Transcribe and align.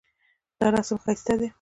دا 0.59 0.67
رسم 0.75 0.97
ښایسته 1.03 1.33
دی 1.39 1.47